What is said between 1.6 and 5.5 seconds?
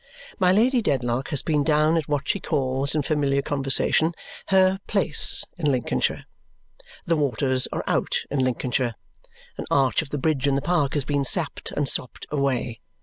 down at what she calls, in familiar conversation, her "place"